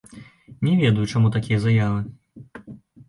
[0.67, 2.01] Не ведаю, чаму такія заявы.